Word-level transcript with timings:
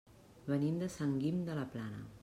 Venim 0.47 0.79
de 0.83 0.89
Sant 0.95 1.15
Guim 1.25 1.39
de 1.51 1.59
la 1.61 1.69
Plana. 1.77 2.05